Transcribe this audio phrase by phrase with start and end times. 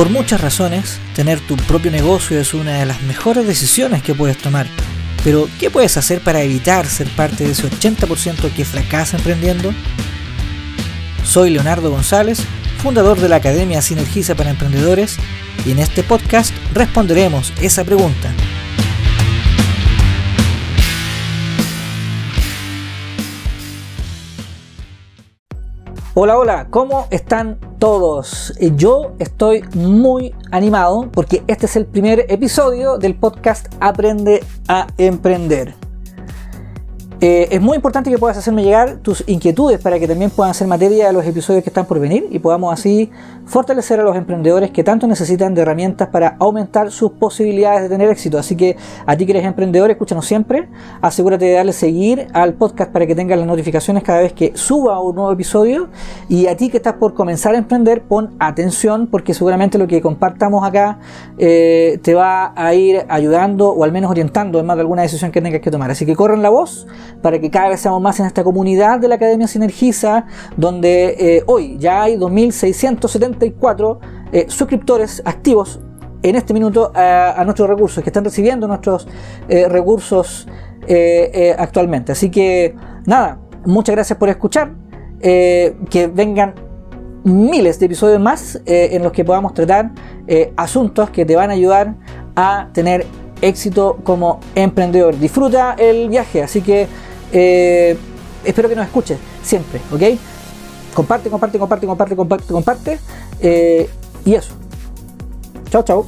[0.00, 4.38] Por muchas razones, tener tu propio negocio es una de las mejores decisiones que puedes
[4.38, 4.66] tomar.
[5.22, 9.74] Pero, ¿qué puedes hacer para evitar ser parte de ese 80% que fracasa emprendiendo?
[11.22, 12.42] Soy Leonardo González,
[12.78, 15.18] fundador de la Academia Sinergiza para Emprendedores,
[15.66, 18.32] y en este podcast responderemos esa pregunta.
[26.14, 28.52] Hola, hola, ¿cómo están todos?
[28.60, 34.86] Eh, yo estoy muy animado porque este es el primer episodio del podcast Aprende a
[34.98, 35.89] Emprender.
[37.22, 40.66] Eh, es muy importante que puedas hacerme llegar tus inquietudes para que también puedan ser
[40.66, 43.10] materia de los episodios que están por venir y podamos así
[43.44, 48.08] fortalecer a los emprendedores que tanto necesitan de herramientas para aumentar sus posibilidades de tener
[48.08, 48.38] éxito.
[48.38, 50.70] Así que a ti que eres emprendedor, escúchanos siempre.
[51.02, 54.98] Asegúrate de darle seguir al podcast para que tengas las notificaciones cada vez que suba
[55.00, 55.88] un nuevo episodio.
[56.30, 60.00] Y a ti que estás por comenzar a emprender, pon atención porque seguramente lo que
[60.00, 61.00] compartamos acá
[61.36, 65.32] eh, te va a ir ayudando o al menos orientando en más de alguna decisión
[65.32, 65.90] que tengas que tomar.
[65.90, 66.86] Así que corren la voz
[67.22, 70.26] para que cada vez seamos más en esta comunidad de la Academia Sinergiza,
[70.56, 73.98] donde eh, hoy ya hay 2.674
[74.32, 75.80] eh, suscriptores activos
[76.22, 79.08] en este minuto a, nuestros recursos, que están recibiendo nuestros
[79.48, 80.46] eh, recursos
[81.56, 82.12] actualmente.
[82.12, 82.74] Así que
[83.06, 84.72] nada, muchas gracias por escuchar,
[85.20, 86.54] que vengan
[87.22, 89.92] miles de episodios más en los que podamos tratar
[90.56, 91.94] asuntos que te van a ayudar
[92.34, 93.06] a tener
[93.40, 95.18] éxito como emprendedor.
[95.18, 96.88] Disfruta el viaje, así que
[97.32, 97.96] eh,
[98.44, 100.18] espero que nos escuches siempre, ¿ok?
[100.94, 102.98] Comparte, comparte, comparte, comparte, comparte, comparte.
[103.40, 103.88] Eh,
[104.24, 104.54] y eso.
[105.70, 106.06] Chao, chao.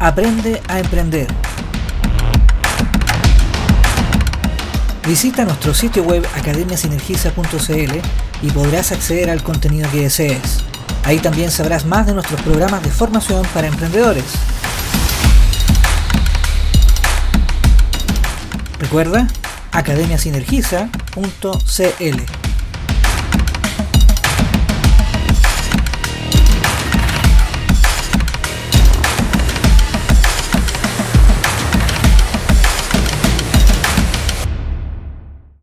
[0.00, 1.26] Aprende a emprender.
[5.06, 8.00] Visita nuestro sitio web academiasinergiza.cl
[8.42, 10.64] y podrás acceder al contenido que desees.
[11.04, 14.24] Ahí también sabrás más de nuestros programas de formación para emprendedores.
[18.78, 19.26] Recuerda
[19.72, 22.39] academiasinergiza.cl